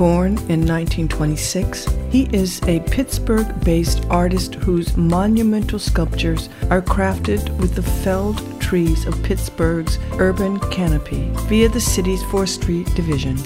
Born 0.00 0.38
in 0.48 0.66
1926, 0.66 1.86
he 2.08 2.22
is 2.32 2.62
a 2.62 2.80
Pittsburgh 2.80 3.46
based 3.62 4.06
artist 4.08 4.54
whose 4.54 4.96
monumental 4.96 5.78
sculptures 5.78 6.48
are 6.70 6.80
crafted 6.80 7.54
with 7.58 7.74
the 7.74 7.82
felled 7.82 8.40
trees 8.62 9.04
of 9.04 9.22
Pittsburgh's 9.22 9.98
urban 10.14 10.58
canopy 10.70 11.30
via 11.48 11.68
the 11.68 11.82
city's 11.82 12.22
forestry 12.30 12.84
division. 12.94 13.36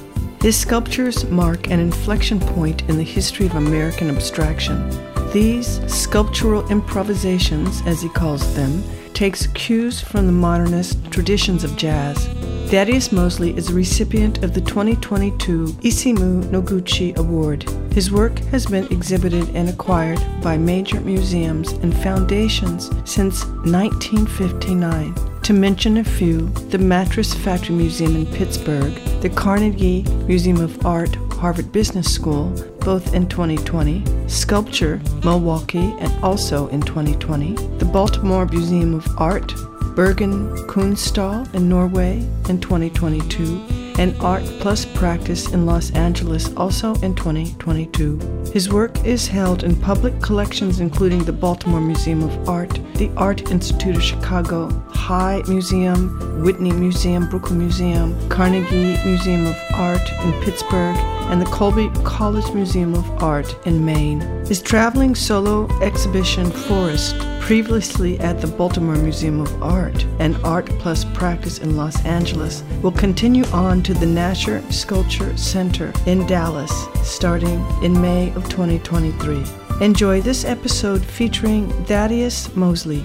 His 0.43 0.57
sculptures 0.57 1.25
mark 1.25 1.73
an 1.73 1.81
inflection 1.81 2.39
point 2.39 2.83
in 2.83 2.99
the 2.99 3.03
history 3.03 3.47
of 3.47 3.57
American 3.57 4.09
abstraction. 4.09 4.89
These 5.33 5.81
sculptural 5.93 6.69
improvisations, 6.69 7.83
as 7.85 8.01
he 8.01 8.09
calls 8.11 8.55
them, 8.55 8.85
takes 9.13 9.49
cues 9.49 10.01
from 10.01 10.27
the 10.27 10.33
modernist 10.33 11.11
traditions 11.11 11.65
of 11.65 11.77
jazz 11.77 12.29
Thaddeus 12.69 13.13
Mosley 13.13 13.57
is 13.57 13.71
a 13.71 13.75
recipient 13.75 14.43
of 14.43 14.55
the 14.55 14.61
2022 14.61 15.67
Isamu 15.83 16.45
Noguchi 16.45 17.15
Award. 17.17 17.69
His 17.93 18.11
work 18.11 18.39
has 18.51 18.67
been 18.67 18.91
exhibited 18.91 19.49
and 19.55 19.69
acquired 19.69 20.19
by 20.43 20.57
major 20.57 20.99
museums 21.01 21.73
and 21.73 21.95
foundations 21.95 22.91
since 23.05 23.45
1959. 23.45 25.15
To 25.43 25.53
mention 25.53 25.99
a 25.99 26.05
few, 26.05 26.49
the 26.71 26.79
Mattress 26.79 27.35
Factory 27.35 27.77
Museum 27.77 28.17
in 28.17 28.27
Pittsburgh, 28.27 28.95
the 29.21 29.29
Carnegie 29.29 30.03
Museum 30.27 30.61
of 30.61 30.85
Art, 30.87 31.15
Harvard 31.33 31.71
Business 31.71 32.13
School, 32.13 32.49
both 32.81 33.15
in 33.15 33.29
2020, 33.29 34.03
Sculpture, 34.27 35.03
Milwaukee, 35.23 35.95
and 36.01 36.25
also 36.25 36.69
in 36.69 36.81
2020, 36.81 37.55
the 37.79 37.85
Baltimore 37.85 38.47
Museum 38.47 38.95
of 38.95 39.07
Art, 39.19 39.53
Bergen 39.95 40.51
Kunsthall 40.67 41.53
in 41.55 41.69
Norway 41.69 42.19
in 42.49 42.61
2022, 42.61 43.63
and 43.97 44.17
Art 44.21 44.43
Plus 44.59 44.85
Practice 44.85 45.53
in 45.53 45.67
Los 45.67 45.93
Angeles 45.93 46.53
also 46.57 46.95
in 46.97 47.15
2022. 47.15 48.19
His 48.53 48.73
work 48.73 49.05
is 49.05 49.29
held 49.29 49.63
in 49.63 49.77
public 49.77 50.21
collections 50.21 50.81
including 50.81 51.23
the 51.23 51.33
Baltimore 51.33 51.81
Museum 51.81 52.25
of 52.25 52.49
Art, 52.49 52.81
the 52.95 53.09
Art 53.17 53.53
Institute 53.53 53.95
of 53.95 54.03
Chicago, 54.03 54.69
High 54.89 55.43
Museum, 55.47 56.43
Whitney 56.43 56.73
Museum, 56.73 57.29
Brooklyn 57.29 57.61
Museum, 57.61 58.29
Carnegie 58.29 58.99
Museum 59.05 59.47
of 59.47 59.57
Art 59.75 60.13
in 60.25 60.33
Pittsburgh, 60.43 60.97
and 61.25 61.41
the 61.41 61.47
Colby 61.47 61.91
College 62.05 62.53
Museum 62.53 62.95
of 62.95 63.23
Art 63.23 63.55
in 63.67 63.85
Maine. 63.85 64.21
His 64.47 64.63
traveling 64.63 65.15
solo 65.15 65.69
exhibition 65.81 66.51
Forest 66.51 67.17
previously 67.45 68.19
at 68.21 68.41
the 68.41 68.47
Baltimore 68.47 68.97
Museum 68.97 69.39
of 69.39 69.63
Art 69.63 70.03
and 70.19 70.35
Art 70.45 70.65
Plus 70.79 71.05
Practice 71.05 71.59
in 71.59 71.77
Los 71.77 72.03
Angeles, 72.07 72.63
will 72.83 72.91
continue 72.91 73.45
on 73.47 73.83
to 73.83 73.93
the 73.93 74.07
Nasher 74.07 74.63
Sculpture 74.73 75.37
Center 75.37 75.93
in 76.07 76.27
Dallas 76.27 76.73
starting 77.03 77.63
in 77.83 78.01
May 78.01 78.33
of 78.35 78.49
2023. 78.49 79.45
Enjoy 79.83 80.23
this 80.23 80.47
episode 80.47 81.05
featuring 81.05 81.69
Thaddeus 81.85 82.55
Mosley. 82.57 83.05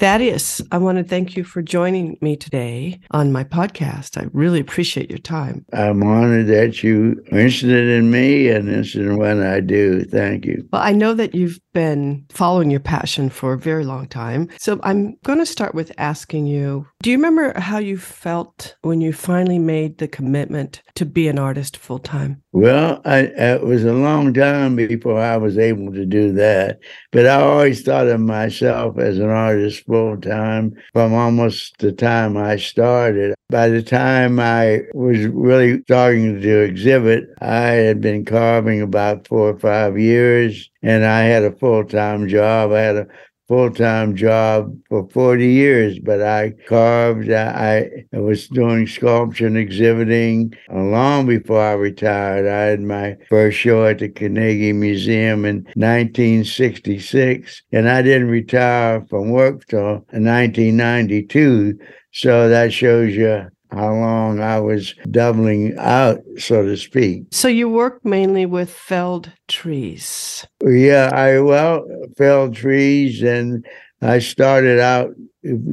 Thaddeus, 0.00 0.62
I 0.72 0.78
want 0.78 0.96
to 0.96 1.04
thank 1.04 1.36
you 1.36 1.44
for 1.44 1.60
joining 1.60 2.16
me 2.22 2.34
today 2.34 3.00
on 3.10 3.32
my 3.32 3.44
podcast. 3.44 4.16
I 4.16 4.30
really 4.32 4.58
appreciate 4.58 5.10
your 5.10 5.18
time. 5.18 5.66
I'm 5.74 6.02
honored 6.02 6.46
that 6.46 6.82
you 6.82 7.22
are 7.30 7.38
interested 7.38 7.86
in 7.86 8.10
me 8.10 8.48
and 8.48 8.66
interested 8.66 9.04
in 9.04 9.18
what 9.18 9.36
I 9.42 9.60
do. 9.60 10.04
Thank 10.04 10.46
you. 10.46 10.66
Well, 10.72 10.80
I 10.80 10.92
know 10.92 11.12
that 11.12 11.34
you've 11.34 11.60
been 11.74 12.24
following 12.30 12.70
your 12.70 12.80
passion 12.80 13.28
for 13.28 13.52
a 13.52 13.58
very 13.58 13.84
long 13.84 14.08
time. 14.08 14.48
So 14.58 14.80
I'm 14.84 15.18
going 15.22 15.38
to 15.38 15.44
start 15.44 15.74
with 15.74 15.92
asking 15.98 16.46
you 16.46 16.86
Do 17.02 17.10
you 17.10 17.18
remember 17.18 17.60
how 17.60 17.76
you 17.76 17.98
felt 17.98 18.76
when 18.80 19.02
you 19.02 19.12
finally 19.12 19.58
made 19.58 19.98
the 19.98 20.08
commitment 20.08 20.80
to 20.94 21.04
be 21.04 21.28
an 21.28 21.38
artist 21.38 21.76
full 21.76 21.98
time? 21.98 22.42
Well, 22.52 23.00
I, 23.04 23.18
it 23.20 23.62
was 23.62 23.84
a 23.84 23.92
long 23.92 24.34
time 24.34 24.74
before 24.74 25.20
I 25.20 25.36
was 25.36 25.56
able 25.56 25.92
to 25.92 26.04
do 26.04 26.32
that, 26.32 26.80
but 27.12 27.24
I 27.26 27.40
always 27.40 27.82
thought 27.82 28.08
of 28.08 28.18
myself 28.20 28.98
as 28.98 29.18
an 29.18 29.28
artist 29.30 29.84
full 29.86 30.16
time 30.20 30.74
from 30.92 31.14
almost 31.14 31.78
the 31.78 31.92
time 31.92 32.36
I 32.36 32.56
started. 32.56 33.34
By 33.50 33.68
the 33.68 33.82
time 33.84 34.40
I 34.40 34.80
was 34.94 35.26
really 35.26 35.80
starting 35.82 36.40
to 36.40 36.60
exhibit, 36.62 37.28
I 37.40 37.70
had 37.86 38.00
been 38.00 38.24
carving 38.24 38.82
about 38.82 39.28
four 39.28 39.50
or 39.50 39.58
five 39.60 39.96
years, 39.96 40.68
and 40.82 41.04
I 41.04 41.20
had 41.22 41.44
a 41.44 41.52
full 41.52 41.84
time 41.84 42.26
job. 42.28 42.72
I 42.72 42.80
had 42.80 42.96
a 42.96 43.06
full 43.50 43.68
time 43.68 44.14
job 44.14 44.72
for 44.88 45.08
40 45.10 45.44
years, 45.44 45.98
but 45.98 46.22
I 46.22 46.52
carved, 46.68 47.32
I, 47.32 47.90
I 48.14 48.18
was 48.18 48.46
doing 48.46 48.86
sculpture 48.86 49.48
and 49.48 49.58
exhibiting 49.58 50.54
uh, 50.72 50.78
long 50.78 51.26
before 51.26 51.60
I 51.60 51.72
retired. 51.72 52.46
I 52.46 52.66
had 52.66 52.80
my 52.80 53.16
first 53.28 53.58
show 53.58 53.86
at 53.86 53.98
the 53.98 54.08
Carnegie 54.08 54.72
Museum 54.72 55.44
in 55.44 55.64
1966, 55.74 57.62
and 57.72 57.88
I 57.90 58.02
didn't 58.02 58.28
retire 58.28 59.04
from 59.10 59.30
work 59.30 59.66
till 59.66 59.94
1992. 60.12 61.76
So 62.12 62.48
that 62.48 62.72
shows 62.72 63.16
you 63.16 63.48
how 63.72 63.92
long 63.92 64.40
I 64.40 64.60
was 64.60 64.94
doubling 65.10 65.76
out, 65.78 66.20
so 66.38 66.64
to 66.64 66.76
speak. 66.76 67.24
So 67.30 67.48
you 67.48 67.68
work 67.68 68.04
mainly 68.04 68.46
with 68.46 68.70
felled 68.70 69.32
trees. 69.48 70.46
Yeah, 70.64 71.10
I 71.12 71.38
well 71.40 71.84
felled 72.16 72.54
trees, 72.54 73.22
and 73.22 73.64
I 74.02 74.18
started 74.18 74.80
out 74.80 75.14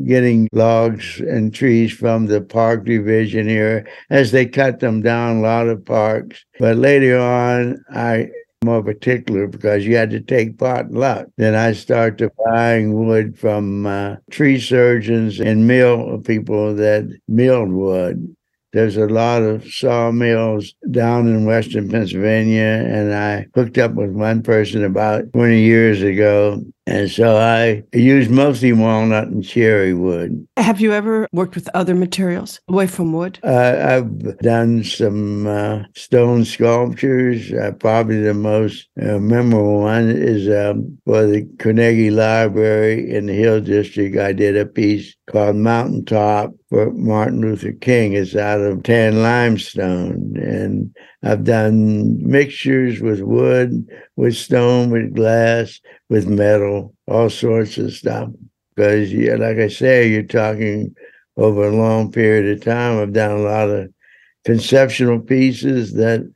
getting 0.06 0.48
logs 0.54 1.20
and 1.20 1.54
trees 1.54 1.92
from 1.92 2.28
the 2.28 2.42
park 2.42 2.86
division 2.86 3.48
here 3.48 3.88
as 4.10 4.32
they 4.32 4.46
cut 4.46 4.80
them 4.80 5.02
down 5.02 5.38
a 5.38 5.42
lot 5.42 5.68
of 5.68 5.86
parks. 5.86 6.46
But 6.60 6.78
later 6.78 7.18
on, 7.20 7.84
I 7.94 8.30
more 8.68 8.84
particular 8.84 9.48
because 9.48 9.86
you 9.86 9.96
had 9.96 10.12
to 10.12 10.20
take 10.20 10.60
pot 10.60 10.92
luck. 10.92 11.28
Then 11.38 11.56
I 11.56 11.72
started 11.72 12.30
buying 12.46 13.08
wood 13.08 13.40
from 13.40 13.86
uh, 13.86 14.18
tree 14.30 14.60
surgeons 14.60 15.40
and 15.40 15.68
mill 15.68 16.20
people 16.20 16.76
that 16.76 17.10
milled 17.28 17.72
wood. 17.72 18.36
There's 18.74 18.98
a 18.98 19.08
lot 19.08 19.42
of 19.42 19.66
sawmills 19.66 20.76
down 20.92 21.28
in 21.28 21.46
western 21.46 21.90
Pennsylvania, 21.90 22.86
and 22.86 23.14
I 23.14 23.48
hooked 23.56 23.78
up 23.78 23.94
with 23.94 24.12
one 24.12 24.44
person 24.44 24.84
about 24.84 25.32
20 25.32 25.60
years 25.62 26.04
ago 26.04 26.62
and 26.88 27.12
so 27.12 27.38
I 27.38 27.84
use 27.92 28.30
mostly 28.30 28.72
walnut 28.72 29.28
and 29.28 29.44
cherry 29.44 29.94
wood. 29.94 30.48
Have 30.56 30.80
you 30.80 30.94
ever 30.94 31.28
worked 31.34 31.56
with 31.56 31.70
other 31.74 31.94
materials 31.94 32.62
away 32.70 32.88
from 32.88 33.12
wood? 33.12 33.40
Uh, 33.44 33.76
I've 33.78 34.40
done 34.40 34.86
some 34.86 35.48
uh, 35.48 35.84
stone 35.96 36.46
sculptures. 36.46 37.52
Uh, 37.52 37.72
probably 37.74 38.22
the 38.22 38.34
most 38.34 38.88
uh, 39.02 39.20
memorable 39.20 39.82
one 39.82 40.10
is 40.10 40.48
um, 40.48 40.98
for 41.04 41.26
the 41.26 41.46
Carnegie 41.60 42.10
Library 42.10 43.14
in 43.14 43.26
the 43.26 43.34
Hill 43.34 43.60
District. 43.60 44.18
I 44.18 44.32
did 44.32 44.56
a 44.56 44.66
piece 44.66 45.14
called 45.30 45.58
Mountaintop 45.58 46.54
for 46.70 46.92
Martin 46.92 47.42
Luther 47.42 47.72
King. 47.72 48.14
is 48.14 48.36
out 48.36 48.62
of 48.62 48.84
tan 48.84 49.22
limestone. 49.22 50.34
And 50.36 50.96
I've 51.24 51.44
done 51.44 52.18
mixtures 52.26 53.00
with 53.00 53.22
wood, 53.22 53.88
with 54.16 54.36
stone, 54.36 54.90
with 54.90 55.16
glass, 55.16 55.80
with 56.10 56.28
metal, 56.28 56.94
all 57.08 57.30
sorts 57.30 57.78
of 57.78 57.94
stuff. 57.94 58.30
Because, 58.76 59.12
yeah, 59.14 59.36
like 59.36 59.58
I 59.58 59.70
say, 59.70 60.08
you're 60.08 60.24
talking 60.24 60.96
over 61.38 61.68
a 61.68 61.76
long 61.76 62.12
period 62.12 62.58
of 62.58 62.64
time. 62.64 63.00
I've 63.00 63.14
done 63.14 63.32
a 63.32 63.42
lot 63.42 63.70
of 63.70 63.90
conceptual 64.46 65.20
pieces 65.20 65.94
that 65.94 66.30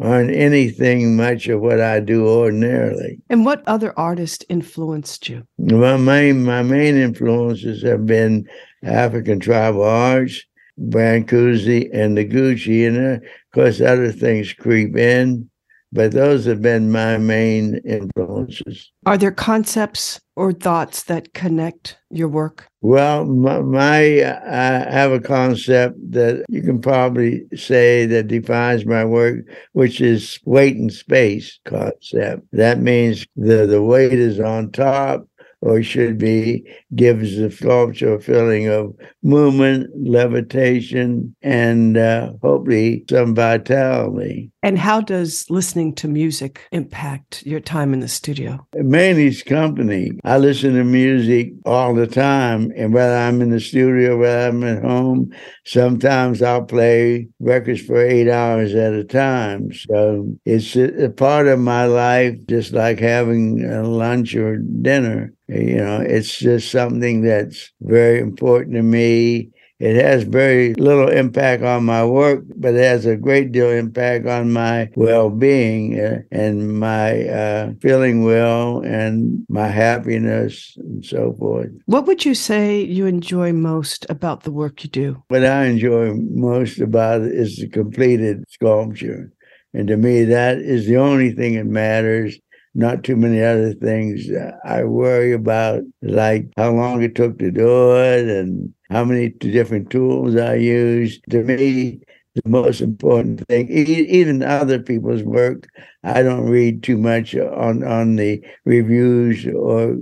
aren't 0.00 0.34
anything 0.34 1.16
much 1.16 1.48
of 1.48 1.60
what 1.60 1.80
I 1.80 2.00
do 2.00 2.26
ordinarily. 2.26 3.20
And 3.28 3.44
what 3.44 3.62
other 3.68 3.96
artist 3.98 4.44
influenced 4.48 5.28
you? 5.28 5.46
My 5.58 5.96
main 5.96 6.44
my 6.44 6.62
main 6.62 6.96
influences 6.96 7.82
have 7.82 8.04
been 8.04 8.48
African 8.82 9.40
tribal 9.40 9.82
arts, 9.82 10.42
Brancusi, 10.78 11.88
and 11.92 12.16
Noguchi. 12.16 12.86
and 12.86 12.98
uh, 12.98 13.14
of 13.14 13.22
course 13.54 13.80
other 13.80 14.12
things 14.12 14.52
creep 14.52 14.96
in 14.96 15.50
but 15.92 16.12
those 16.12 16.46
have 16.46 16.62
been 16.62 16.90
my 16.90 17.18
main 17.18 17.76
influences. 17.84 18.90
Are 19.04 19.18
there 19.18 19.30
concepts 19.30 20.20
or 20.36 20.52
thoughts 20.52 21.02
that 21.04 21.34
connect 21.34 21.98
your 22.10 22.28
work? 22.28 22.66
Well, 22.80 23.26
my, 23.26 23.60
my 23.60 23.98
I 24.00 24.90
have 24.90 25.12
a 25.12 25.20
concept 25.20 25.96
that 26.12 26.44
you 26.48 26.62
can 26.62 26.80
probably 26.80 27.44
say 27.54 28.06
that 28.06 28.28
defines 28.28 28.86
my 28.86 29.04
work, 29.04 29.44
which 29.72 30.00
is 30.00 30.40
weight 30.46 30.76
and 30.76 30.92
space 30.92 31.60
concept. 31.66 32.46
That 32.52 32.80
means 32.80 33.26
the 33.36 33.66
the 33.66 33.82
weight 33.82 34.14
is 34.14 34.40
on 34.40 34.72
top 34.72 35.26
or 35.62 35.82
should 35.82 36.18
be, 36.18 36.64
gives 36.94 37.38
the 37.38 37.50
sculpture 37.50 38.14
a 38.14 38.20
feeling 38.20 38.68
of 38.68 38.94
movement, 39.22 39.90
levitation, 39.96 41.34
and 41.42 41.96
uh, 41.96 42.32
hopefully 42.42 43.04
some 43.10 43.34
vitality. 43.34 44.51
And 44.64 44.78
how 44.78 45.00
does 45.00 45.44
listening 45.50 45.92
to 45.96 46.06
music 46.06 46.68
impact 46.70 47.44
your 47.44 47.58
time 47.58 47.92
in 47.92 47.98
the 47.98 48.06
studio? 48.06 48.64
Mainly 48.74 49.26
it's 49.26 49.42
company. 49.42 50.12
I 50.22 50.38
listen 50.38 50.74
to 50.74 50.84
music 50.84 51.52
all 51.66 51.94
the 51.94 52.06
time, 52.06 52.70
and 52.76 52.94
whether 52.94 53.16
I'm 53.16 53.42
in 53.42 53.50
the 53.50 53.58
studio, 53.58 54.16
whether 54.18 54.48
I'm 54.48 54.62
at 54.62 54.84
home, 54.84 55.32
sometimes 55.64 56.42
I'll 56.42 56.64
play 56.64 57.26
records 57.40 57.80
for 57.80 58.00
eight 58.00 58.30
hours 58.30 58.72
at 58.74 58.92
a 58.92 59.02
time. 59.02 59.72
So 59.72 60.32
it's 60.44 60.76
a, 60.76 61.10
part 61.10 61.48
of 61.48 61.58
my 61.58 61.86
life, 61.86 62.36
just 62.46 62.72
like 62.72 63.00
having 63.00 63.68
lunch 63.82 64.36
or 64.36 64.58
dinner. 64.58 65.34
You 65.48 65.76
know, 65.76 66.00
it's 66.00 66.38
just 66.38 66.70
something 66.70 67.22
that's 67.22 67.72
very 67.80 68.20
important 68.20 68.76
to 68.76 68.82
me. 68.82 69.50
It 69.82 69.96
has 69.96 70.22
very 70.22 70.74
little 70.74 71.08
impact 71.08 71.64
on 71.64 71.84
my 71.84 72.04
work, 72.04 72.44
but 72.54 72.74
it 72.74 72.84
has 72.84 73.04
a 73.04 73.16
great 73.16 73.50
deal 73.50 73.68
of 73.68 73.76
impact 73.76 74.28
on 74.28 74.52
my 74.52 74.88
well-being 74.94 75.98
uh, 75.98 76.20
and 76.30 76.78
my 76.78 77.26
uh, 77.26 77.72
feeling 77.80 78.22
well 78.22 78.78
and 78.82 79.44
my 79.48 79.66
happiness 79.66 80.76
and 80.76 81.04
so 81.04 81.34
forth. 81.36 81.70
What 81.86 82.06
would 82.06 82.24
you 82.24 82.36
say 82.36 82.80
you 82.80 83.06
enjoy 83.06 83.52
most 83.52 84.06
about 84.08 84.44
the 84.44 84.52
work 84.52 84.84
you 84.84 84.90
do? 84.90 85.20
What 85.26 85.44
I 85.44 85.64
enjoy 85.64 86.14
most 86.14 86.78
about 86.78 87.22
it 87.22 87.32
is 87.32 87.56
the 87.56 87.68
completed 87.68 88.44
sculpture. 88.50 89.32
And 89.74 89.88
to 89.88 89.96
me, 89.96 90.22
that 90.22 90.58
is 90.58 90.86
the 90.86 90.98
only 90.98 91.32
thing 91.32 91.56
that 91.56 91.66
matters 91.66 92.38
not 92.74 93.04
too 93.04 93.16
many 93.16 93.42
other 93.42 93.74
things 93.74 94.28
I 94.64 94.84
worry 94.84 95.32
about, 95.32 95.82
like 96.00 96.48
how 96.56 96.72
long 96.72 97.02
it 97.02 97.14
took 97.14 97.38
to 97.38 97.50
do 97.50 97.96
it 97.96 98.28
and 98.28 98.72
how 98.92 99.04
many 99.04 99.30
different 99.30 99.90
tools 99.90 100.36
I 100.36 100.54
use. 100.54 101.20
To 101.30 101.42
me, 101.42 102.00
the 102.34 102.48
most 102.48 102.80
important 102.80 103.46
thing, 103.48 103.68
even 103.70 104.42
other 104.42 104.80
people's 104.80 105.22
work, 105.22 105.66
I 106.04 106.22
don't 106.22 106.48
read 106.48 106.82
too 106.82 106.98
much 106.98 107.34
on, 107.34 107.82
on 107.84 108.16
the 108.16 108.42
reviews 108.64 109.46
or 109.46 109.96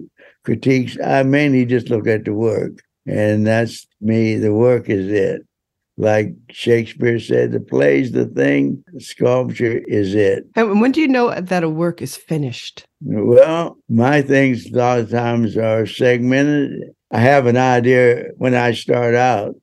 critiques. 0.44 0.96
I 1.04 1.22
mainly 1.22 1.64
just 1.64 1.88
look 1.88 2.06
at 2.06 2.24
the 2.24 2.34
work. 2.34 2.72
And 3.06 3.46
that's 3.46 3.86
me, 4.00 4.36
the 4.36 4.52
work 4.52 4.88
is 4.88 5.10
it 5.10 5.42
like 6.00 6.34
Shakespeare 6.50 7.20
said, 7.20 7.52
the 7.52 7.60
play's 7.60 8.12
the 8.12 8.24
thing, 8.24 8.82
sculpture 8.98 9.82
is 9.86 10.14
it. 10.14 10.46
And 10.56 10.80
when 10.80 10.92
do 10.92 11.00
you 11.00 11.08
know 11.08 11.38
that 11.38 11.62
a 11.62 11.68
work 11.68 12.00
is 12.00 12.16
finished? 12.16 12.86
Well, 13.02 13.76
my 13.88 14.22
things 14.22 14.66
a 14.66 14.76
lot 14.76 14.98
of 15.00 15.10
times 15.10 15.58
are 15.58 15.84
segmented. 15.84 16.94
I 17.10 17.20
have 17.20 17.46
an 17.46 17.56
idea 17.56 18.24
when 18.36 18.54
I 18.54 18.72
start 18.72 19.14
out. 19.14 19.54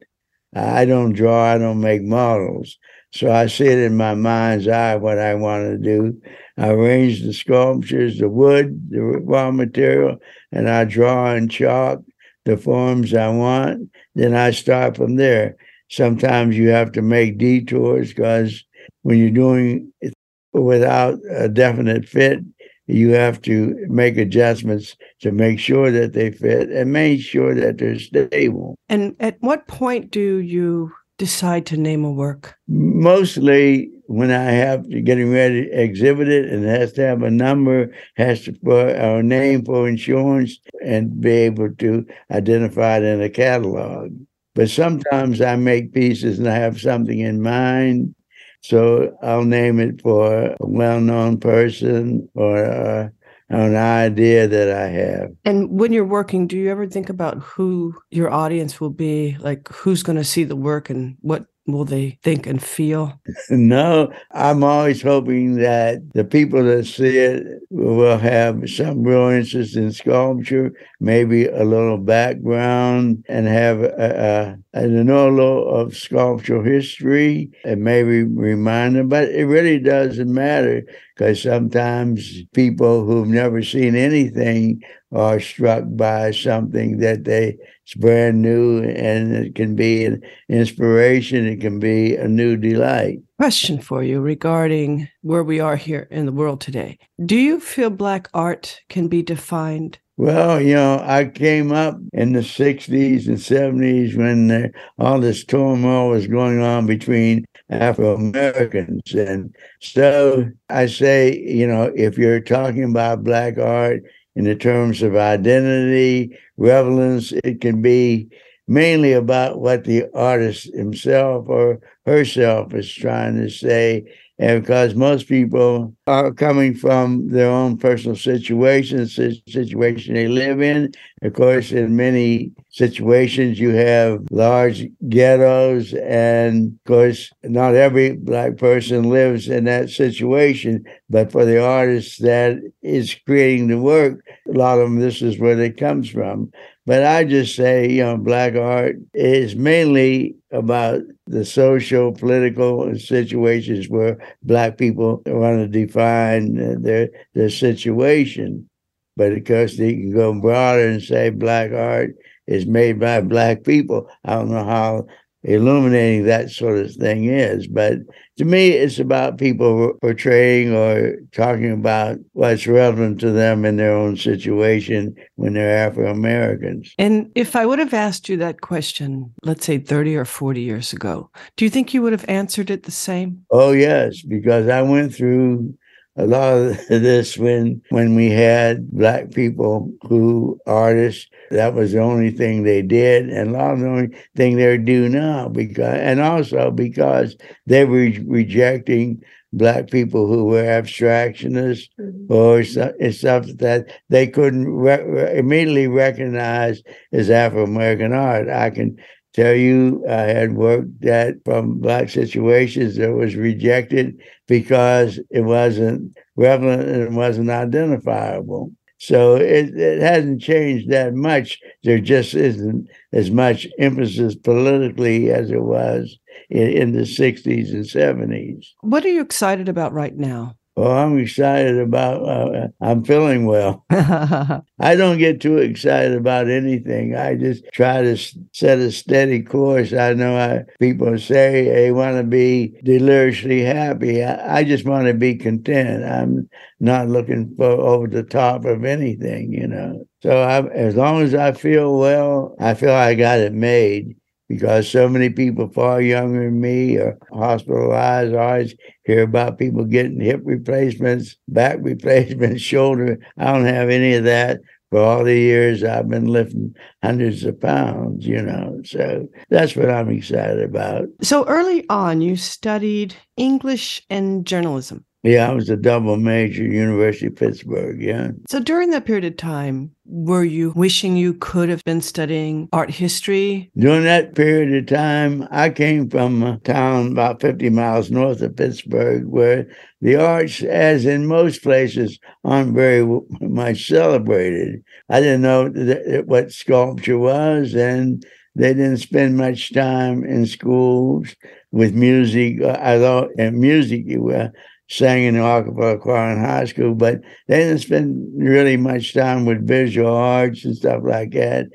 I 0.55 0.85
don't 0.85 1.13
draw, 1.13 1.53
I 1.53 1.57
don't 1.57 1.81
make 1.81 2.01
models. 2.01 2.77
So 3.13 3.31
I 3.31 3.47
see 3.47 3.67
it 3.67 3.79
in 3.79 3.95
my 3.95 4.15
mind's 4.15 4.67
eye 4.67 4.95
what 4.95 5.17
I 5.17 5.35
want 5.35 5.65
to 5.65 5.77
do. 5.77 6.19
I 6.57 6.69
arrange 6.69 7.23
the 7.23 7.33
sculptures, 7.33 8.17
the 8.17 8.29
wood, 8.29 8.89
the 8.89 9.01
raw 9.01 9.51
material, 9.51 10.17
and 10.51 10.69
I 10.69 10.85
draw 10.85 11.33
in 11.33 11.47
chalk 11.47 11.99
the 12.45 12.57
forms 12.57 13.13
I 13.13 13.29
want. 13.29 13.89
Then 14.15 14.33
I 14.33 14.51
start 14.51 14.97
from 14.97 15.15
there 15.15 15.55
sometimes 15.89 16.57
you 16.57 16.69
have 16.69 16.91
to 16.93 17.01
make 17.01 17.37
detours 17.37 18.09
because 18.09 18.63
when 19.03 19.17
you're 19.17 19.29
doing 19.29 19.91
it 20.01 20.13
without 20.53 21.19
a 21.29 21.47
definite 21.47 22.07
fit, 22.07 22.39
you 22.87 23.09
have 23.09 23.41
to 23.43 23.75
make 23.89 24.17
adjustments 24.17 24.95
to 25.21 25.31
make 25.31 25.59
sure 25.59 25.91
that 25.91 26.13
they 26.13 26.31
fit 26.31 26.69
and 26.69 26.91
make 26.91 27.21
sure 27.21 27.53
that 27.53 27.77
they're 27.77 27.99
stable. 27.99 28.75
And 28.89 29.15
at 29.19 29.37
what 29.41 29.67
point 29.67 30.09
do 30.11 30.37
you 30.37 30.91
decide 31.17 31.65
to 31.67 31.77
name 31.77 32.05
a 32.05 32.11
work? 32.11 32.55
Mostly 32.67 33.91
when 34.07 34.31
I 34.31 34.51
have 34.51 34.87
to 34.89 35.01
getting 35.01 35.31
ready 35.31 35.65
to 35.65 35.81
exhibit 35.81 36.29
it 36.29 36.49
and 36.49 36.63
it 36.63 36.79
has 36.79 36.93
to 36.93 37.01
have 37.01 37.23
a 37.23 37.31
number, 37.31 37.93
has 38.15 38.43
to 38.45 38.53
put 38.53 38.95
a 38.95 39.21
name 39.21 39.65
for 39.65 39.87
insurance 39.87 40.57
and 40.83 41.19
be 41.19 41.31
able 41.31 41.73
to 41.73 42.05
identify 42.31 42.97
it 42.97 43.03
in 43.03 43.21
a 43.21 43.29
catalog. 43.29 44.11
But 44.55 44.69
sometimes 44.69 45.41
I 45.41 45.55
make 45.55 45.93
pieces 45.93 46.39
and 46.39 46.47
I 46.47 46.55
have 46.55 46.79
something 46.81 47.19
in 47.19 47.41
mind. 47.41 48.15
So 48.61 49.15
I'll 49.21 49.45
name 49.45 49.79
it 49.79 50.01
for 50.01 50.45
a 50.45 50.55
well 50.59 50.99
known 50.99 51.39
person 51.39 52.29
or 52.33 52.65
uh, 52.65 53.09
an 53.49 53.75
idea 53.75 54.47
that 54.47 54.71
I 54.71 54.87
have. 54.87 55.29
And 55.45 55.69
when 55.79 55.93
you're 55.93 56.05
working, 56.05 56.47
do 56.47 56.57
you 56.57 56.69
ever 56.69 56.87
think 56.87 57.09
about 57.09 57.37
who 57.37 57.95
your 58.09 58.31
audience 58.31 58.81
will 58.81 58.89
be? 58.89 59.37
Like 59.39 59.67
who's 59.69 60.03
going 60.03 60.17
to 60.17 60.23
see 60.23 60.43
the 60.43 60.55
work 60.55 60.89
and 60.89 61.15
what 61.21 61.45
will 61.67 61.85
they 61.85 62.17
think 62.23 62.47
and 62.47 62.63
feel? 62.63 63.19
No, 63.49 64.11
I'm 64.31 64.63
always 64.63 65.01
hoping 65.01 65.57
that 65.57 66.13
the 66.13 66.23
people 66.23 66.63
that 66.63 66.85
see 66.85 67.17
it 67.17 67.43
will 67.69 68.17
have 68.17 68.69
some 68.69 69.03
real 69.03 69.27
interest 69.27 69.75
in 69.75 69.91
sculpture, 69.91 70.71
maybe 70.99 71.45
a 71.45 71.63
little 71.63 71.97
background, 71.97 73.23
and 73.27 73.47
have 73.47 73.81
a, 73.81 74.57
a, 74.73 74.79
a 74.79 74.87
know 74.87 75.27
of 75.67 75.95
sculptural 75.95 76.63
history, 76.63 77.51
and 77.65 77.83
maybe 77.83 78.23
remind 78.23 78.95
them. 78.95 79.09
But 79.09 79.29
it 79.29 79.45
really 79.45 79.79
doesn't 79.79 80.33
matter 80.33 80.83
because 81.15 81.41
sometimes 81.41 82.43
people 82.53 83.05
who've 83.05 83.27
never 83.27 83.61
seen 83.61 83.95
anything 83.95 84.81
are 85.11 85.39
struck 85.39 85.83
by 85.87 86.31
something 86.31 86.97
that 86.97 87.23
they 87.23 87.57
it's 87.83 87.93
brand 87.95 88.41
new 88.41 88.83
and 88.83 89.33
it 89.33 89.55
can 89.55 89.75
be 89.75 90.03
an 90.03 90.21
inspiration 90.49 91.45
it 91.45 91.61
can 91.61 91.79
be 91.79 92.15
a 92.15 92.27
new 92.27 92.57
delight. 92.57 93.19
Question 93.37 93.79
for 93.79 94.03
you 94.03 94.19
regarding 94.19 95.07
where 95.21 95.43
we 95.43 95.59
are 95.59 95.77
here 95.77 96.07
in 96.11 96.25
the 96.25 96.31
world 96.31 96.59
today. 96.59 96.97
Do 97.23 97.35
you 97.37 97.59
feel 97.59 97.89
black 97.89 98.29
art 98.33 98.81
can 98.89 99.07
be 99.07 99.21
defined? 99.21 99.99
Well, 100.17 100.59
you 100.59 100.73
know, 100.73 100.99
I 101.05 101.25
came 101.25 101.71
up 101.71 101.95
in 102.11 102.33
the 102.33 102.39
60s 102.39 103.27
and 103.27 103.37
70s 103.37 104.17
when 104.17 104.49
uh, 104.49 104.67
all 104.97 105.19
this 105.19 105.45
turmoil 105.45 106.09
was 106.09 106.25
going 106.25 106.59
on 106.59 106.87
between 106.87 107.45
Afro 107.69 108.15
Americans. 108.15 109.13
And 109.13 109.55
so 109.79 110.49
I 110.69 110.87
say, 110.87 111.37
you 111.37 111.67
know, 111.67 111.93
if 111.95 112.17
you're 112.17 112.39
talking 112.39 112.83
about 112.83 113.23
Black 113.23 113.59
art 113.59 114.01
in 114.37 114.45
the 114.45 114.55
terms 114.55 115.01
of 115.01 115.15
identity, 115.15 116.37
relevance. 116.57 117.33
It 117.43 117.59
can 117.59 117.81
be 117.81 118.29
mainly 118.67 119.13
about 119.13 119.59
what 119.59 119.83
the 119.83 120.05
artist 120.13 120.73
himself 120.75 121.45
or 121.49 121.79
herself 122.05 122.73
is 122.73 122.93
trying 122.93 123.35
to 123.37 123.49
say 123.49 124.05
and 124.39 124.61
because 124.61 124.93
most 124.93 125.27
people 125.27 125.95
are 126.05 126.31
coming 126.31 126.75
from 126.75 127.29
their 127.29 127.49
own 127.49 127.77
personal 127.77 128.15
situations, 128.15 129.15
situation 129.15 130.13
they 130.13 130.27
live 130.27 130.61
in. 130.61 130.93
Of 131.23 131.33
course, 131.33 131.71
in 131.71 131.95
many 131.95 132.51
situations, 132.77 133.59
you 133.59 133.71
have 133.71 134.23
large 134.29 134.87
ghettos, 135.09 135.93
and 135.93 136.73
of 136.73 136.83
course, 136.85 137.31
not 137.43 137.73
every 137.73 138.15
black 138.15 138.57
person 138.57 139.09
lives 139.09 139.49
in 139.49 139.63
that 139.65 139.89
situation. 139.89 140.85
But 141.09 141.31
for 141.31 141.43
the 141.43 141.63
artist 141.63 142.21
that 142.21 142.57
is 142.83 143.15
creating 143.25 143.67
the 143.67 143.79
work, 143.79 144.23
a 144.47 144.51
lot 144.51 144.77
of 144.77 144.85
them, 144.85 144.99
this 144.99 145.21
is 145.21 145.39
where 145.39 145.59
it 145.59 145.77
comes 145.77 146.09
from. 146.09 146.51
But 146.85 147.03
I 147.03 147.25
just 147.25 147.55
say, 147.55 147.89
you 147.89 148.03
know, 148.03 148.17
black 148.17 148.55
art 148.55 148.95
is 149.13 149.55
mainly 149.55 150.35
about 150.51 151.01
the 151.25 151.43
social, 151.43 152.13
political 152.13 152.97
situations 152.97 153.89
where 153.89 154.17
black 154.43 154.77
people 154.77 155.21
want 155.25 155.59
to 155.59 155.67
define 155.67 156.81
their 156.81 157.09
their 157.33 157.49
situation. 157.49 158.69
But 159.17 159.31
of 159.31 159.45
course, 159.45 159.77
they 159.77 159.93
can 159.93 160.13
go 160.13 160.39
broader 160.39 160.87
and 160.87 161.01
say 161.01 161.31
black 161.31 161.71
art 161.71 162.15
is 162.47 162.65
made 162.65 162.99
by 162.99 163.21
black 163.21 163.63
people. 163.63 164.09
I 164.23 164.35
don't 164.35 164.49
know 164.49 164.63
how 164.63 165.07
illuminating 165.43 166.25
that 166.25 166.49
sort 166.49 166.77
of 166.77 166.93
thing 166.93 167.25
is. 167.25 167.67
But 167.67 167.99
to 168.37 168.45
me, 168.45 168.69
it's 168.69 168.99
about 168.99 169.37
people 169.37 169.93
portraying 170.01 170.75
or 170.75 171.15
talking 171.31 171.71
about 171.71 172.17
what's 172.33 172.67
relevant 172.67 173.19
to 173.21 173.31
them 173.31 173.63
in 173.63 173.77
their 173.77 173.93
own 173.95 174.17
situation 174.17 175.15
when 175.35 175.53
they're 175.53 175.87
Afro 175.87 176.11
Americans. 176.11 176.93
And 176.97 177.31
if 177.35 177.55
I 177.55 177.65
would 177.65 177.79
have 177.79 177.93
asked 177.93 178.29
you 178.29 178.37
that 178.37 178.61
question, 178.61 179.33
let's 179.43 179.65
say 179.65 179.77
30 179.77 180.17
or 180.17 180.25
40 180.25 180.61
years 180.61 180.91
ago, 180.93 181.29
do 181.55 181.65
you 181.65 181.71
think 181.71 181.93
you 181.93 182.01
would 182.01 182.13
have 182.13 182.25
answered 182.27 182.69
it 182.69 182.83
the 182.83 182.91
same? 182.91 183.45
Oh, 183.49 183.71
yes, 183.71 184.21
because 184.21 184.67
I 184.67 184.81
went 184.81 185.15
through 185.15 185.73
a 186.17 186.25
lot 186.25 186.57
of 186.57 186.87
this 186.89 187.37
when 187.37 187.81
when 187.89 188.15
we 188.15 188.29
had 188.29 188.89
black 188.91 189.31
people 189.31 189.91
who 190.01 190.59
artists 190.65 191.27
that 191.51 191.73
was 191.73 191.91
the 191.91 191.99
only 191.99 192.31
thing 192.31 192.63
they 192.63 192.81
did 192.81 193.29
and 193.29 193.49
a 193.49 193.57
lot 193.57 193.73
of 193.73 193.79
the 193.79 193.87
only 193.87 194.17
thing 194.35 194.57
they 194.57 194.77
do 194.77 195.09
now 195.09 195.47
because 195.47 195.99
and 195.99 196.19
also 196.19 196.71
because 196.71 197.35
they 197.65 197.85
were 197.85 198.11
rejecting 198.25 199.21
black 199.53 199.89
people 199.89 200.27
who 200.27 200.45
were 200.45 200.63
abstractionists 200.63 201.89
mm-hmm. 201.99 202.31
or 202.31 202.63
stuff 203.11 203.45
that 203.57 203.85
they 204.09 204.27
couldn't 204.27 204.67
re- 204.67 205.37
immediately 205.37 205.87
recognize 205.87 206.83
as 207.11 207.29
Afro-American 207.29 208.13
art. 208.13 208.49
I 208.49 208.69
can 208.69 208.97
tell 209.33 209.53
you 209.53 210.03
I 210.09 210.21
had 210.21 210.53
worked 210.53 211.01
that 211.01 211.35
from 211.45 211.79
black 211.79 212.09
situations 212.09 212.97
that 212.97 213.13
was 213.13 213.35
rejected 213.35 214.19
because 214.47 215.19
it 215.29 215.41
wasn't 215.41 216.17
relevant 216.35 216.89
and 216.89 217.01
it 217.03 217.11
wasn't 217.11 217.49
identifiable. 217.49 218.71
So 218.99 219.35
it, 219.35 219.77
it 219.77 220.01
hasn't 220.01 220.41
changed 220.41 220.89
that 220.89 221.13
much. 221.13 221.59
There 221.83 221.99
just 221.99 222.33
isn't 222.33 222.87
as 223.13 223.29
much 223.29 223.67
emphasis 223.79 224.35
politically 224.35 225.31
as 225.31 225.51
it 225.51 225.61
was 225.61 226.17
in, 226.49 226.69
in 226.69 226.91
the 226.93 227.01
60s 227.01 227.71
and 227.73 227.85
70s. 227.85 228.65
What 228.81 229.05
are 229.05 229.09
you 229.09 229.21
excited 229.21 229.69
about 229.69 229.93
right 229.93 230.15
now? 230.15 230.56
Well, 230.77 230.91
I'm 230.91 231.17
excited 231.17 231.79
about. 231.79 232.21
Uh, 232.21 232.67
I'm 232.79 233.03
feeling 233.03 233.47
well. 233.47 233.83
I 233.89 234.61
don't 234.95 235.17
get 235.17 235.41
too 235.41 235.57
excited 235.57 236.13
about 236.15 236.51
anything. 236.51 237.15
I 237.15 237.33
just 237.33 237.65
try 237.73 238.03
to 238.03 238.15
set 238.53 238.77
a 238.77 238.91
steady 238.91 239.41
course. 239.41 239.91
I 239.91 240.13
know 240.13 240.37
I, 240.37 240.65
people 240.79 241.17
say 241.17 241.65
they 241.65 241.91
want 241.91 242.17
to 242.17 242.23
be 242.23 242.79
deliriously 242.83 243.63
happy. 243.63 244.23
I, 244.23 244.59
I 244.59 244.63
just 244.63 244.85
want 244.85 245.07
to 245.07 245.15
be 245.15 245.33
content. 245.33 246.03
I'm 246.03 246.47
not 246.79 247.07
looking 247.09 247.55
for 247.55 247.65
over 247.65 248.05
the 248.05 248.21
top 248.21 248.63
of 248.65 248.85
anything, 248.85 249.51
you 249.53 249.65
know. 249.65 250.05
So 250.21 250.29
I, 250.29 250.63
as 250.67 250.95
long 250.95 251.23
as 251.23 251.33
I 251.33 251.53
feel 251.53 251.97
well, 251.97 252.55
I 252.59 252.75
feel 252.75 252.91
I 252.91 253.15
got 253.15 253.39
it 253.39 253.51
made 253.51 254.15
because 254.47 254.89
so 254.89 255.09
many 255.09 255.29
people 255.29 255.69
far 255.69 256.01
younger 256.01 256.45
than 256.45 256.61
me 256.61 256.97
are 256.97 257.17
hospitalized. 257.31 258.33
I 258.33 258.51
always 258.51 258.75
hear 259.03 259.23
about 259.23 259.59
people 259.59 259.83
getting 259.85 260.19
hip 260.19 260.41
replacements, 260.43 261.35
back 261.47 261.77
replacements, 261.81 262.61
shoulder. 262.73 263.19
I 263.37 263.45
don't 263.45 263.65
have 263.65 263.89
any 263.89 264.13
of 264.13 264.23
that. 264.25 264.59
For 264.89 264.99
all 264.99 265.25
the 265.25 265.35
years 265.35 265.83
I've 265.83 266.07
been 266.07 266.27
lifting 266.27 266.73
hundreds 267.03 267.43
of 267.43 267.59
pounds, 267.59 268.25
you 268.25 268.41
know. 268.41 268.79
So 268.85 269.27
that's 269.49 269.75
what 269.75 269.89
I'm 269.89 270.09
excited 270.09 270.63
about. 270.63 271.09
So 271.21 271.45
early 271.45 271.85
on, 271.89 272.21
you 272.21 272.37
studied 272.37 273.13
English 273.35 274.01
and 274.09 274.47
journalism. 274.47 275.03
Yeah, 275.27 275.49
I 275.49 275.53
was 275.53 275.69
a 275.69 275.75
double 275.75 276.15
major, 276.15 276.63
University 276.63 277.27
of 277.27 277.35
Pittsburgh. 277.35 278.01
Yeah. 278.01 278.29
So 278.47 278.61
during 278.61 278.91
that 278.91 279.05
period 279.05 279.25
of 279.25 279.35
time, 279.35 279.91
were 280.05 280.45
you 280.45 280.71
wishing 280.73 281.17
you 281.17 281.33
could 281.33 281.67
have 281.67 281.83
been 281.83 281.99
studying 281.99 282.69
art 282.71 282.89
history? 282.89 283.69
During 283.77 284.05
that 284.05 284.35
period 284.35 284.73
of 284.73 284.85
time, 284.85 285.45
I 285.51 285.69
came 285.69 286.09
from 286.09 286.43
a 286.43 286.59
town 286.59 287.11
about 287.11 287.41
50 287.41 287.69
miles 287.71 288.09
north 288.09 288.41
of 288.41 288.55
Pittsburgh 288.55 289.25
where 289.25 289.67
the 289.99 290.15
arts, 290.15 290.63
as 290.63 291.05
in 291.05 291.27
most 291.27 291.61
places, 291.61 292.19
aren't 292.45 292.73
very 292.73 293.05
much 293.41 293.85
celebrated. 293.85 294.81
I 295.09 295.19
didn't 295.19 295.41
know 295.41 296.23
what 296.25 296.53
sculpture 296.53 297.17
was, 297.17 297.75
and 297.75 298.25
they 298.55 298.73
didn't 298.73 298.97
spend 298.97 299.35
much 299.35 299.73
time 299.73 300.23
in 300.23 300.45
schools 300.45 301.35
with 301.73 301.93
music. 301.93 302.61
Uh, 302.61 302.77
I 302.79 302.97
thought 302.97 303.31
in 303.37 303.59
music, 303.59 304.03
you 304.05 304.21
were 304.23 304.53
sang 304.89 305.23
in 305.23 305.35
the 305.35 305.41
acapella 305.41 305.99
choir 305.99 306.31
in 306.31 306.39
high 306.39 306.65
school, 306.65 306.95
but 306.95 307.21
they 307.47 307.59
didn't 307.59 307.79
spend 307.79 308.27
really 308.37 308.77
much 308.77 309.13
time 309.13 309.45
with 309.45 309.67
visual 309.67 310.13
arts 310.13 310.63
and 310.65 310.75
stuff 310.75 311.01
like 311.03 311.31
that. 311.31 311.67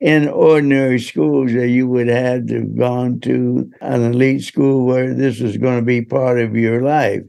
In 0.00 0.28
ordinary 0.28 1.00
schools 1.00 1.52
that 1.54 1.68
you 1.68 1.88
would 1.88 2.06
have 2.06 2.46
to 2.46 2.60
have 2.60 2.76
gone 2.76 3.18
to 3.20 3.68
an 3.80 4.04
elite 4.04 4.44
school 4.44 4.86
where 4.86 5.12
this 5.12 5.40
was 5.40 5.56
going 5.56 5.80
to 5.80 5.84
be 5.84 6.02
part 6.02 6.38
of 6.38 6.54
your 6.54 6.82
life. 6.82 7.22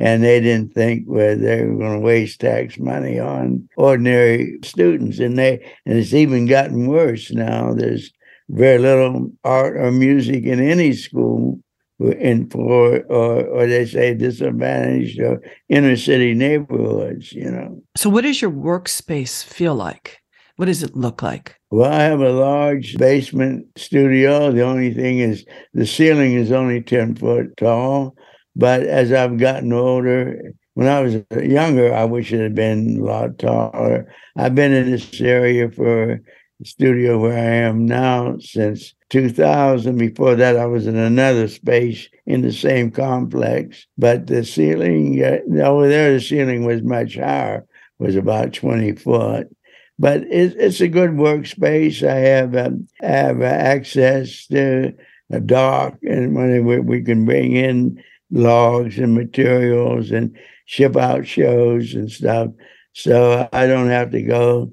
And 0.00 0.24
they 0.24 0.40
didn't 0.40 0.72
think 0.72 1.04
where 1.06 1.36
they 1.36 1.64
were 1.64 1.76
going 1.76 2.00
to 2.00 2.04
waste 2.04 2.40
tax 2.40 2.78
money 2.78 3.20
on 3.20 3.68
ordinary 3.76 4.58
students. 4.64 5.18
And 5.18 5.38
they 5.38 5.70
and 5.84 5.98
it's 5.98 6.14
even 6.14 6.46
gotten 6.46 6.86
worse 6.86 7.30
now. 7.30 7.74
There's 7.74 8.10
very 8.48 8.78
little 8.78 9.30
art 9.44 9.76
or 9.76 9.92
music 9.92 10.44
in 10.44 10.60
any 10.60 10.94
school 10.94 11.60
in 12.00 12.48
poor 12.48 13.04
or, 13.08 13.44
or 13.44 13.66
they 13.66 13.86
say 13.86 14.14
disadvantaged 14.14 15.20
or 15.20 15.40
inner 15.68 15.96
city 15.96 16.34
neighborhoods, 16.34 17.32
you 17.32 17.50
know. 17.50 17.82
So 17.96 18.10
what 18.10 18.22
does 18.22 18.42
your 18.42 18.50
workspace 18.50 19.44
feel 19.44 19.74
like? 19.74 20.18
What 20.56 20.66
does 20.66 20.82
it 20.82 20.94
look 20.94 21.22
like? 21.22 21.56
Well, 21.70 21.92
I 21.92 22.02
have 22.02 22.20
a 22.20 22.30
large 22.30 22.96
basement 22.96 23.66
studio. 23.76 24.52
The 24.52 24.62
only 24.62 24.94
thing 24.94 25.18
is 25.18 25.44
the 25.72 25.86
ceiling 25.86 26.34
is 26.34 26.52
only 26.52 26.80
10 26.80 27.16
foot 27.16 27.56
tall. 27.56 28.14
But 28.54 28.84
as 28.84 29.10
I've 29.12 29.38
gotten 29.38 29.72
older, 29.72 30.52
when 30.74 30.86
I 30.86 31.00
was 31.00 31.16
younger, 31.42 31.92
I 31.92 32.04
wish 32.04 32.32
it 32.32 32.40
had 32.40 32.54
been 32.54 32.98
a 33.00 33.04
lot 33.04 33.38
taller. 33.38 34.12
I've 34.36 34.54
been 34.54 34.72
in 34.72 34.90
this 34.90 35.20
area 35.20 35.70
for 35.70 36.20
the 36.60 36.64
studio 36.64 37.18
where 37.18 37.36
I 37.36 37.68
am 37.68 37.86
now 37.86 38.36
since 38.38 38.94
2000. 39.14 39.96
Before 39.96 40.34
that, 40.34 40.56
I 40.56 40.66
was 40.66 40.88
in 40.88 40.96
another 40.96 41.46
space 41.46 42.08
in 42.26 42.42
the 42.42 42.52
same 42.52 42.90
complex. 42.90 43.86
But 43.96 44.26
the 44.26 44.44
ceiling, 44.44 45.22
uh, 45.22 45.38
over 45.62 45.86
there, 45.86 46.12
the 46.12 46.20
ceiling 46.20 46.64
was 46.64 46.82
much 46.82 47.14
higher, 47.14 47.64
was 48.00 48.16
about 48.16 48.54
20 48.54 48.90
foot. 48.96 49.54
But 50.00 50.22
it, 50.22 50.56
it's 50.58 50.80
a 50.80 50.88
good 50.88 51.10
workspace. 51.10 52.02
I 52.02 52.16
have 52.16 52.56
um, 52.56 52.88
have 53.00 53.40
access 53.40 54.48
to 54.48 54.92
a 55.30 55.38
dock, 55.38 55.96
and 56.02 56.34
when 56.34 56.64
we, 56.64 56.80
we 56.80 57.00
can 57.00 57.24
bring 57.24 57.54
in 57.54 58.02
logs 58.32 58.98
and 58.98 59.14
materials 59.14 60.10
and 60.10 60.36
ship 60.64 60.96
out 60.96 61.24
shows 61.24 61.94
and 61.94 62.10
stuff. 62.10 62.48
So 62.94 63.48
I 63.52 63.68
don't 63.68 63.90
have 63.90 64.10
to 64.10 64.22
go 64.22 64.72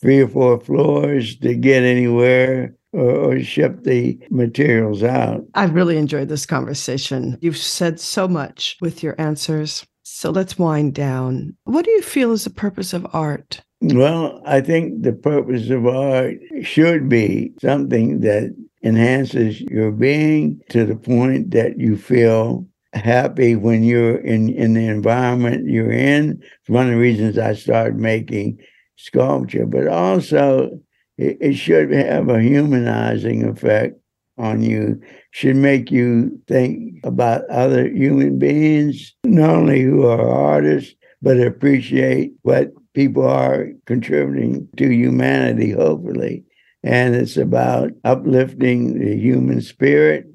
three 0.00 0.22
or 0.22 0.28
four 0.28 0.58
floors 0.60 1.36
to 1.40 1.54
get 1.54 1.82
anywhere 1.82 2.74
or, 2.92 3.10
or, 3.10 3.40
ship 3.40 3.84
the 3.84 4.18
materials 4.30 5.02
out. 5.02 5.44
I've 5.54 5.74
really 5.74 5.96
enjoyed 5.96 6.28
this 6.28 6.46
conversation. 6.46 7.38
You've 7.40 7.56
said 7.56 7.98
so 7.98 8.28
much 8.28 8.76
with 8.80 9.02
your 9.02 9.14
answers. 9.18 9.86
So 10.02 10.30
let's 10.30 10.58
wind 10.58 10.94
down. 10.94 11.56
What 11.64 11.84
do 11.84 11.90
you 11.90 12.02
feel 12.02 12.32
is 12.32 12.44
the 12.44 12.50
purpose 12.50 12.92
of 12.92 13.06
art? 13.12 13.62
Well, 13.80 14.40
I 14.46 14.60
think 14.60 15.02
the 15.02 15.12
purpose 15.12 15.70
of 15.70 15.86
art 15.86 16.36
should 16.62 17.08
be 17.08 17.52
something 17.60 18.20
that 18.20 18.54
enhances 18.84 19.60
your 19.60 19.90
being 19.90 20.60
to 20.70 20.84
the 20.84 20.96
point 20.96 21.50
that 21.52 21.78
you 21.78 21.96
feel 21.96 22.66
happy 22.92 23.56
when 23.56 23.82
you're 23.82 24.18
in, 24.18 24.50
in 24.50 24.74
the 24.74 24.86
environment 24.86 25.68
you're 25.68 25.90
in. 25.90 26.42
It's 26.60 26.68
one 26.68 26.86
of 26.86 26.92
the 26.92 26.98
reasons 26.98 27.38
I 27.38 27.54
started 27.54 27.96
making 27.96 28.58
sculpture, 28.96 29.66
but 29.66 29.88
also 29.88 30.78
it, 31.18 31.38
it 31.40 31.54
should 31.54 31.92
have 31.92 32.28
a 32.28 32.42
humanizing 32.42 33.44
effect 33.44 33.98
on 34.38 34.62
you, 34.62 35.00
should 35.30 35.56
make 35.56 35.90
you 35.90 36.40
think 36.48 36.98
about 37.04 37.48
other 37.48 37.86
human 37.88 38.38
beings, 38.38 39.14
not 39.24 39.50
only 39.50 39.82
who 39.82 40.06
are 40.06 40.28
artists, 40.28 40.94
but 41.20 41.38
appreciate 41.38 42.32
what 42.42 42.72
people 42.94 43.26
are 43.26 43.68
contributing 43.86 44.68
to 44.76 44.88
humanity, 44.88 45.70
hopefully. 45.70 46.44
And 46.82 47.14
it's 47.14 47.36
about 47.36 47.92
uplifting 48.04 48.98
the 48.98 49.16
human 49.16 49.60
spirit. 49.60 50.26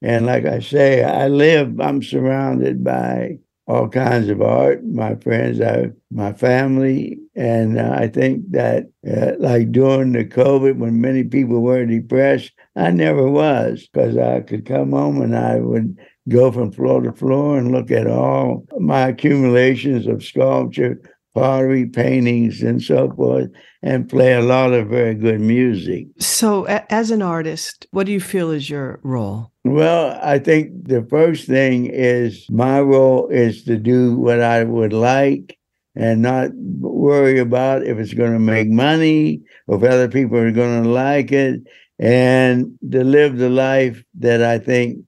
And 0.00 0.26
like 0.26 0.44
I 0.44 0.60
say, 0.60 1.02
I 1.02 1.26
live, 1.26 1.80
I'm 1.80 2.02
surrounded 2.02 2.84
by 2.84 3.38
all 3.68 3.86
kinds 3.86 4.30
of 4.30 4.40
art, 4.40 4.82
my 4.84 5.14
friends, 5.16 5.60
I, 5.60 5.90
my 6.10 6.32
family. 6.32 7.18
And 7.36 7.78
uh, 7.78 7.92
I 7.94 8.08
think 8.08 8.50
that, 8.50 8.86
uh, 9.06 9.32
like 9.38 9.70
during 9.72 10.12
the 10.12 10.24
COVID, 10.24 10.78
when 10.78 11.02
many 11.02 11.22
people 11.22 11.60
were 11.60 11.84
depressed, 11.84 12.50
I 12.76 12.90
never 12.90 13.30
was 13.30 13.86
because 13.92 14.16
I 14.16 14.40
could 14.40 14.64
come 14.64 14.92
home 14.92 15.20
and 15.20 15.36
I 15.36 15.60
would 15.60 15.98
go 16.30 16.50
from 16.50 16.72
floor 16.72 17.02
to 17.02 17.12
floor 17.12 17.58
and 17.58 17.70
look 17.70 17.90
at 17.90 18.06
all 18.06 18.66
my 18.78 19.08
accumulations 19.08 20.06
of 20.06 20.24
sculpture, 20.24 21.00
pottery, 21.38 21.86
paintings, 21.86 22.62
and 22.62 22.82
so 22.82 23.10
forth, 23.12 23.48
and 23.82 24.08
play 24.08 24.34
a 24.34 24.42
lot 24.42 24.72
of 24.72 24.88
very 24.88 25.14
good 25.14 25.40
music. 25.40 26.06
So, 26.18 26.66
a- 26.66 26.90
as 26.92 27.10
an 27.10 27.22
artist, 27.22 27.86
what 27.90 28.06
do 28.06 28.12
you 28.12 28.20
feel 28.20 28.50
is 28.50 28.68
your 28.68 29.00
role? 29.02 29.52
Well, 29.64 30.18
I 30.22 30.38
think 30.38 30.88
the 30.88 31.06
first 31.10 31.46
thing 31.46 31.86
is 31.86 32.46
my 32.50 32.80
role 32.80 33.28
is 33.28 33.64
to 33.64 33.76
do 33.76 34.16
what 34.16 34.40
I 34.40 34.64
would 34.64 34.92
like 34.92 35.56
and 35.94 36.22
not 36.22 36.50
worry 36.54 37.38
about 37.38 37.84
if 37.84 37.98
it's 37.98 38.14
going 38.14 38.32
to 38.32 38.38
make 38.38 38.68
money 38.68 39.42
or 39.66 39.76
if 39.76 39.82
other 39.90 40.08
people 40.08 40.38
are 40.38 40.52
going 40.52 40.84
to 40.84 40.88
like 40.88 41.32
it 41.32 41.60
and 41.98 42.78
to 42.92 43.04
live 43.04 43.36
the 43.36 43.50
life 43.50 44.02
that 44.18 44.42
I 44.42 44.58
think 44.58 44.98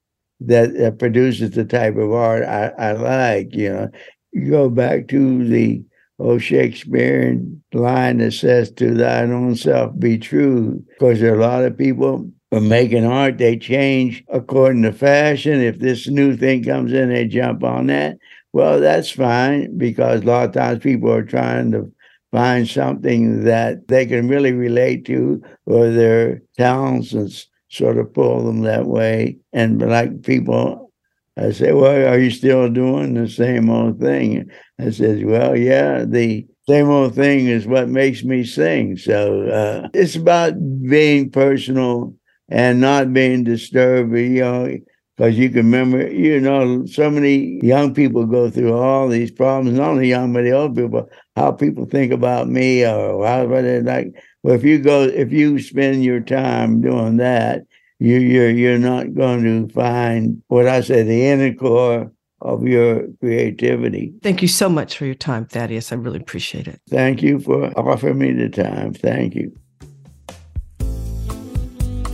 that, 0.41 0.75
that 0.75 0.99
produces 0.99 1.53
the 1.53 1.65
type 1.65 1.97
of 1.97 2.13
art 2.13 2.43
I, 2.45 2.73
I 2.79 2.93
like. 2.93 3.49
You 3.55 3.73
know, 3.73 3.89
you 4.33 4.51
go 4.51 4.69
back 4.69 5.09
to 5.09 5.47
the 5.49 5.83
old 6.21 6.43
Shakespearean 6.43 7.63
line 7.73 8.19
that 8.19 8.33
says, 8.33 8.71
"To 8.73 8.95
thine 8.95 9.33
own 9.33 9.57
self 9.57 9.99
be 9.99 10.19
true," 10.19 10.83
because 10.99 11.21
there 11.21 11.35
are 11.35 11.39
a 11.39 11.43
lot 11.43 11.65
of 11.65 11.79
people 11.79 12.31
are 12.53 12.61
making 12.61 13.05
art. 13.05 13.39
They 13.39 13.57
change 13.57 14.25
according 14.29 14.83
to 14.83 14.93
fashion. 14.93 15.61
If 15.61 15.79
this 15.79 16.09
new 16.09 16.37
thing 16.37 16.65
comes 16.65 16.93
in, 16.93 17.09
they 17.09 17.27
jump 17.27 17.65
on 17.65 17.87
that. 17.89 18.19
Well, 18.53 18.81
that's 18.81 19.11
fine 19.11 19.77
because 19.79 20.23
a 20.23 20.27
lot 20.27 20.49
of 20.49 20.53
times 20.55 20.81
people 20.81 21.13
are 21.13 21.23
trying 21.23 21.71
to 21.73 21.91
find 22.33 22.69
something 22.69 23.45
that 23.45 23.89
they 23.89 24.07
can 24.07 24.29
really 24.29 24.53
relate 24.53 25.05
to 25.07 25.43
or 25.67 25.91
their 25.91 26.43
talents 26.57 27.49
sort 27.69 27.99
of 27.99 28.13
pull 28.13 28.45
them 28.45 28.63
that 28.63 28.87
way. 28.87 29.39
And 29.53 29.81
like 29.81 30.23
people, 30.23 30.90
I 31.37 31.53
say, 31.53 31.73
well, 31.73 32.13
are 32.13 32.19
you 32.19 32.31
still 32.31 32.69
doing 32.69 33.15
the 33.15 33.29
same 33.29 33.71
old 33.71 34.01
thing? 34.01 34.51
I 34.79 34.91
said, 34.91 35.25
well, 35.25 35.57
yeah, 35.57 36.05
the 36.05 36.47
same 36.69 36.89
old 36.91 37.15
thing 37.15 37.47
is 37.47 37.67
what 37.67 37.89
makes 37.89 38.23
me 38.25 38.45
sing. 38.45 38.97
So 38.97 39.47
uh, 39.49 39.89
it's 39.95 40.17
about 40.17 40.55
being 40.89 41.31
personal 41.31 42.15
and 42.49 42.81
not 42.81 43.13
being 43.13 43.45
disturbed. 43.45 44.17
You 44.17 44.41
know, 44.41 44.77
because 45.17 45.39
you 45.39 45.51
can 45.51 45.71
remember, 45.71 46.11
you 46.11 46.41
know, 46.41 46.87
so 46.87 47.11
many 47.11 47.61
young 47.63 47.95
people 47.95 48.25
go 48.27 48.51
through 48.51 48.73
all 48.73 49.09
these 49.09 49.31
problems, 49.31 49.79
not 49.79 49.91
only 49.91 50.09
young, 50.09 50.33
but 50.33 50.45
the 50.45 50.53
old 50.53 50.75
people, 50.75 51.09
how 51.37 51.53
people 51.53 51.85
think 51.87 52.13
about 52.13 52.49
me 52.49 52.87
or 52.87 53.27
how 53.27 53.47
they're 53.47 53.83
like. 53.83 54.15
Well, 54.43 54.55
if 54.55 54.65
you 54.65 54.79
go, 54.79 55.03
if 55.03 55.31
you 55.33 55.59
spend 55.59 56.03
your 56.03 56.21
time 56.21 56.81
doing 56.81 57.19
that, 57.19 57.63
you, 58.01 58.17
you're 58.17 58.51
you're 58.51 58.79
not 58.79 59.15
going 59.15 59.45
to 59.45 59.73
find 59.73 60.43
what 60.49 60.67
I 60.67 60.81
say 60.81 61.03
the 61.03 61.27
inner 61.27 61.55
core 61.55 62.11
of 62.41 62.67
your 62.67 63.07
creativity. 63.21 64.15
Thank 64.23 64.41
you 64.41 64.49
so 64.49 64.71
much 64.71 64.97
for 64.97 65.05
your 65.05 65.15
time, 65.15 65.45
Thaddeus. 65.45 65.93
I 65.93 65.97
really 65.97 66.19
appreciate 66.19 66.67
it. 66.67 66.81
Thank 66.89 67.23
you 67.23 67.39
for 67.39 67.67
offering 67.79 68.19
me 68.19 68.33
the 68.33 68.49
time. 68.49 68.95
Thank 68.95 69.35
you. 69.35 69.55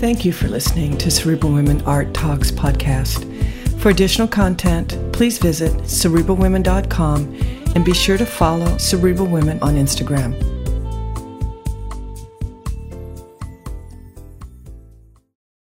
Thank 0.01 0.25
you 0.25 0.33
for 0.33 0.49
listening 0.49 0.99
to 0.99 1.11
Cerebral 1.11 1.53
Women 1.53 1.81
Art 1.83 2.13
Talks 2.13 2.51
podcast. 2.51 3.25
For 3.81 3.91
additional 3.91 4.27
content, 4.27 4.99
please 5.13 5.39
visit 5.39 5.73
cerebralwomen.com 5.85 7.35
and 7.77 7.85
be 7.85 7.95
sure 7.95 8.19
to 8.19 8.27
follow 8.27 8.77
Cerebral 8.79 9.29
Women 9.29 9.59
on 9.63 9.77
Instagram. 9.77 10.56